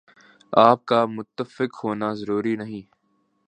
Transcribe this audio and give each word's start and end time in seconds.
آپ 0.53 0.85
کا 0.85 1.05
متفق 1.05 1.83
ہونا 1.83 2.13
ضروری 2.13 2.55
نہیں۔ 2.55 2.81